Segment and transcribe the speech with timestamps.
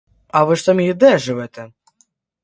[0.27, 1.71] А ви ж самі де живете?